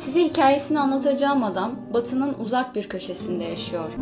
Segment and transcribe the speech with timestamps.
[0.00, 3.92] Size hikayesini anlatacağım adam Batı'nın uzak bir köşesinde yaşıyor.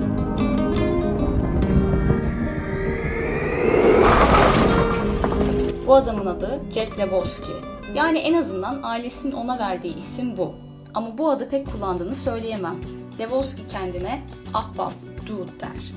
[5.87, 7.53] Bu adamın adı Jack Lebowski.
[7.95, 10.55] Yani en azından ailesinin ona verdiği isim bu.
[10.95, 12.77] Ama bu adı pek kullandığını söyleyemem.
[13.19, 14.23] Lebowski kendine
[14.55, 14.93] ahbap,
[15.27, 15.93] dude der.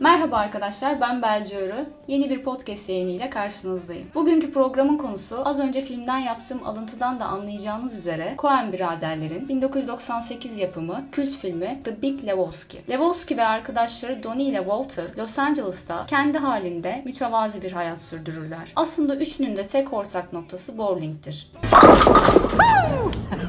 [0.00, 1.86] Merhaba arkadaşlar ben Belce Örü.
[2.08, 4.08] Yeni bir podcast yayınıyla karşınızdayım.
[4.14, 11.04] Bugünkü programın konusu az önce filmden yaptığım alıntıdan da anlayacağınız üzere Coen biraderlerin 1998 yapımı
[11.12, 12.78] kült filmi The Big Lebowski.
[12.90, 18.72] Lebowski ve arkadaşları Donnie ile Walter Los Angeles'ta kendi halinde mütevazi bir hayat sürdürürler.
[18.76, 21.50] Aslında üçünün de tek ortak noktası bowling'tir.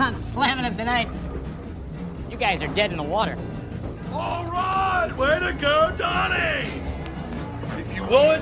[0.09, 1.07] I'm slamming him tonight.
[2.31, 3.35] You guys are dead in the water.
[4.15, 6.69] All right, way to go, Donnie!
[7.77, 8.41] If you would,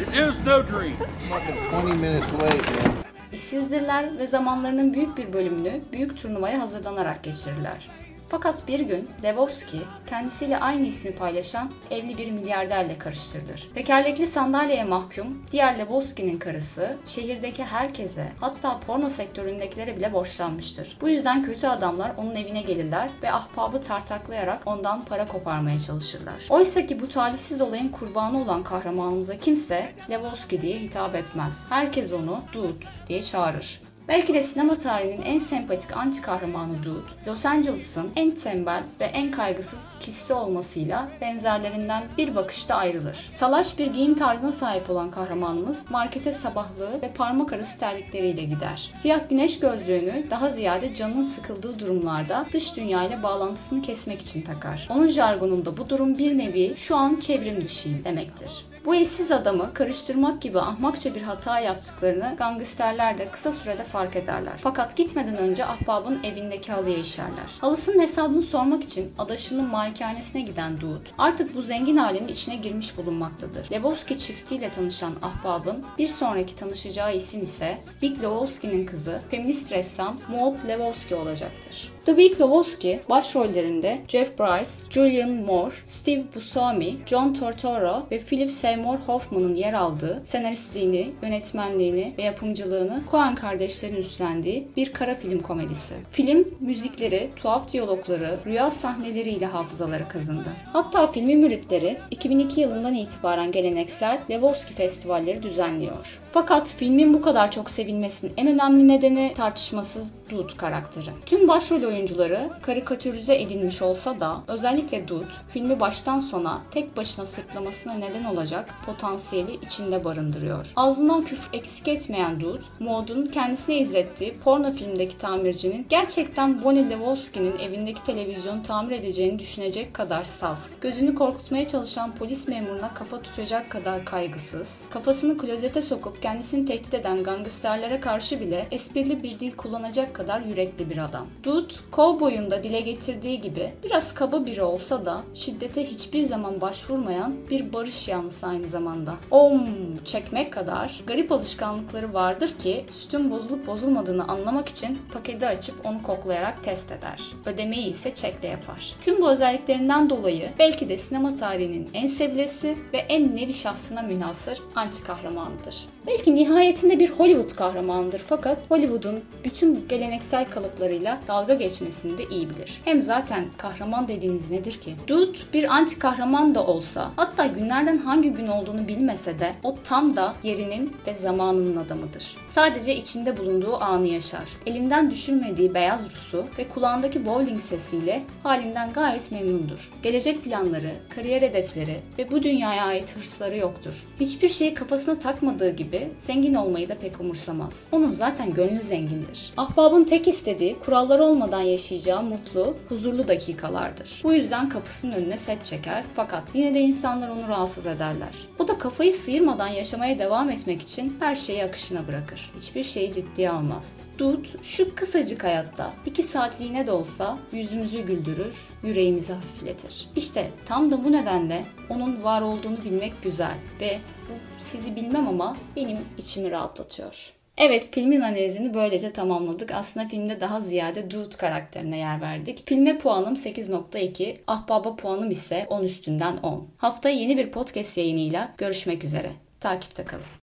[0.00, 0.96] it is no dream.
[1.28, 2.92] Fucking 20 minutes late, man.
[3.32, 7.88] İşsizdirler ve zamanlarının büyük bir bölümünü büyük turnuvaya hazırlanarak geçirirler.
[8.32, 13.68] Fakat bir gün Lebowski kendisiyle aynı ismi paylaşan evli bir milyarderle karıştırılır.
[13.74, 20.96] Tekerlekli sandalyeye mahkum diğer Lebowski'nin karısı şehirdeki herkese hatta porno sektöründekilere bile borçlanmıştır.
[21.00, 26.46] Bu yüzden kötü adamlar onun evine gelirler ve ahbabı tartaklayarak ondan para koparmaya çalışırlar.
[26.50, 31.66] Oysa ki bu talihsiz olayın kurbanı olan kahramanımıza kimse Lebowski diye hitap etmez.
[31.68, 33.91] Herkes onu Dude diye çağırır.
[34.08, 39.30] Belki de sinema tarihinin en sempatik anti kahramanı Dude, Los Angeles'ın en tembel ve en
[39.30, 43.30] kaygısız kişisi olmasıyla benzerlerinden bir bakışta ayrılır.
[43.34, 48.90] Salaş bir giyim tarzına sahip olan kahramanımız markete sabahlığı ve parmak arası terlikleriyle gider.
[49.02, 54.88] Siyah güneş gözlüğünü daha ziyade canının sıkıldığı durumlarda dış dünya ile bağlantısını kesmek için takar.
[54.90, 58.64] Onun jargonunda bu durum bir nevi şu an çevrim dışıyım demektir.
[58.84, 64.52] Bu eşsiz adamı karıştırmak gibi ahmakça bir hata yaptıklarını gangsterler de kısa sürede fark ederler.
[64.56, 67.50] Fakat gitmeden önce ahbabın evindeki halıya işerler.
[67.60, 73.70] Halısının hesabını sormak için adaşının malikanesine giden Dude artık bu zengin ailenin içine girmiş bulunmaktadır.
[73.70, 80.68] Lebowski çiftiyle tanışan ahbabın bir sonraki tanışacağı isim ise Big Lebowski'nin kızı feminist ressam Maud
[80.68, 81.92] Lebowski olacaktır.
[82.04, 88.96] The Big Lebowski başrollerinde Jeff Bryce, Julianne Moore, Steve Buscemi, John Tortoro ve Philip Seymour
[88.96, 95.94] Hoffman'ın yer aldığı, senaristliğini, yönetmenliğini ve yapımcılığını Coen kardeşlerin üstlendiği bir kara film komedisi.
[96.10, 100.48] Film müzikleri, tuhaf diyalogları, rüya sahneleriyle hafızaları kazındı.
[100.72, 106.21] Hatta filmin müritleri 2002 yılından itibaren geleneksel Lebowski festivalleri düzenliyor.
[106.32, 111.10] Fakat filmin bu kadar çok sevilmesinin en önemli nedeni tartışmasız Dude karakteri.
[111.26, 117.94] Tüm başrol oyuncuları karikatürize edilmiş olsa da özellikle Dude filmi baştan sona tek başına sırtlamasına
[117.94, 120.72] neden olacak potansiyeli içinde barındırıyor.
[120.76, 128.04] Ağzından küfür eksik etmeyen Dude, Maud'un kendisine izlettiği porno filmdeki tamircinin gerçekten Bonnie Lebowski'nin evindeki
[128.04, 134.80] televizyonu tamir edeceğini düşünecek kadar saf, gözünü korkutmaya çalışan polis memuruna kafa tutacak kadar kaygısız,
[134.90, 140.90] kafasını klozete sokup kendisini tehdit eden gangsterlere karşı bile esprili bir dil kullanacak kadar yürekli
[140.90, 141.26] bir adam.
[141.44, 147.34] Dude, Cowboy'un da dile getirdiği gibi biraz kaba biri olsa da şiddete hiçbir zaman başvurmayan
[147.50, 149.14] bir barış yanlısı aynı zamanda.
[149.30, 149.66] Om
[150.04, 156.64] çekmek kadar garip alışkanlıkları vardır ki sütün bozulup bozulmadığını anlamak için paketi açıp onu koklayarak
[156.64, 157.20] test eder.
[157.46, 158.96] Ödemeyi ise çekle yapar.
[159.00, 164.62] Tüm bu özelliklerinden dolayı belki de sinema tarihinin en sevilesi ve en nevi şahsına münhasır
[164.74, 165.86] anti kahramanıdır.
[166.12, 172.80] Belki nihayetinde bir Hollywood kahramanıdır fakat Hollywood'un bütün geleneksel kalıplarıyla dalga geçmesini de iyi bilir.
[172.84, 174.94] Hem zaten kahraman dediğiniz nedir ki?
[175.06, 180.16] Dude bir anti kahraman da olsa hatta günlerden hangi gün olduğunu bilmese de o tam
[180.16, 182.36] da yerinin ve zamanının adamıdır.
[182.48, 184.44] Sadece içinde bulunduğu anı yaşar.
[184.66, 189.92] Elinden düşürmediği beyaz rusu ve kulağındaki bowling sesiyle halinden gayet memnundur.
[190.02, 194.06] Gelecek planları, kariyer hedefleri ve bu dünyaya ait hırsları yoktur.
[194.20, 197.88] Hiçbir şeyi kafasına takmadığı gibi zengin olmayı da pek umursamaz.
[197.92, 199.52] Onun zaten gönlü zengindir.
[199.56, 204.20] Ahbabın tek istediği kurallar olmadan yaşayacağı mutlu, huzurlu dakikalardır.
[204.24, 208.48] Bu yüzden kapısının önüne set çeker fakat yine de insanlar onu rahatsız ederler.
[208.58, 212.52] O da kafayı sıyırmadan yaşamaya devam etmek için her şeyi akışına bırakır.
[212.56, 214.04] Hiçbir şeyi ciddiye almaz.
[214.22, 220.08] Dude şu kısacık hayatta iki saatliğine de olsa yüzümüzü güldürür, yüreğimizi hafifletir.
[220.16, 223.98] İşte tam da bu nedenle onun var olduğunu bilmek güzel ve
[224.28, 227.32] bu sizi bilmem ama benim içimi rahatlatıyor.
[227.56, 229.70] Evet filmin analizini böylece tamamladık.
[229.70, 232.68] Aslında filmde daha ziyade Dude karakterine yer verdik.
[232.68, 236.68] Filme puanım 8.2, Ahbaba puanım ise 10 üstünden 10.
[236.76, 239.30] Haftaya yeni bir podcast yayınıyla görüşmek üzere.
[239.60, 240.41] Takipte kalın.